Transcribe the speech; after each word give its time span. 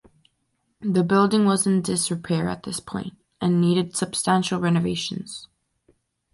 The 0.81 1.03
building 1.03 1.45
was 1.45 1.67
in 1.67 1.83
disrepair 1.83 2.49
at 2.49 2.63
this 2.63 2.79
point 2.79 3.13
and 3.39 3.61
needed 3.61 3.95
substantial 3.95 4.59
renovations. 4.59 5.47